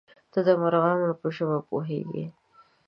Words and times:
_ته 0.31 0.39
د 0.47 0.49
مرغانو 0.61 1.09
په 1.21 1.27
ژبه 1.35 1.57
پوهېږې؟ 1.69 2.25